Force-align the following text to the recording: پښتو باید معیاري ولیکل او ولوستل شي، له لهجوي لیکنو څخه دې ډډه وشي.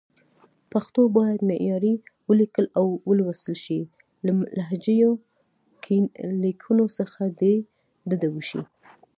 پښتو 0.71 1.01
باید 1.17 1.39
معیاري 1.49 1.95
ولیکل 2.29 2.65
او 2.79 2.85
ولوستل 3.09 3.55
شي، 3.65 3.79
له 4.25 4.31
لهجوي 4.57 5.09
لیکنو 6.43 6.85
څخه 6.97 7.21
دې 7.39 7.55
ډډه 8.09 8.29
وشي. 8.35 8.61